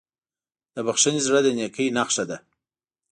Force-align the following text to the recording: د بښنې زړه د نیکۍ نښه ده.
د 0.75 0.77
بښنې 0.85 1.21
زړه 1.27 1.39
د 1.43 1.47
نیکۍ 1.57 1.87
نښه 1.97 2.23
ده. 2.29 2.37